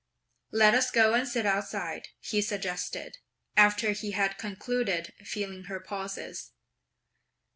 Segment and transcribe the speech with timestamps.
[0.51, 3.19] "Let us go and sit outside," he suggested,
[3.55, 6.53] after he had concluded feeling her pulses.